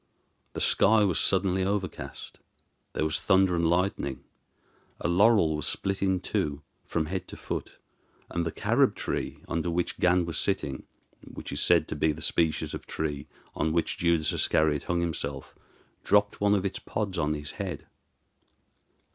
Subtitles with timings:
[0.53, 2.39] The sky was suddenly overcast,
[2.93, 4.23] there was thunder and lightning,
[4.99, 7.73] a laurel was split in two from head to foot,
[8.27, 10.87] and the Carob tree under which Gan was sitting,
[11.23, 15.53] which is said to be the species of tree on which Judas Iscariot hung himself,
[16.03, 17.85] dropped one of its pods on his head.